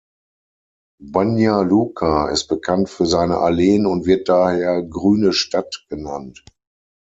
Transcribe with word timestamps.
Banja 0.99 1.61
Luka 1.61 2.29
ist 2.31 2.47
bekannt 2.47 2.89
für 2.89 3.05
seine 3.05 3.37
Alleen 3.37 3.85
und 3.85 4.07
wird 4.07 4.29
daher 4.29 4.81
„Grüne 4.81 5.31
Stadt“ 5.31 5.85
genannt. 5.89 6.43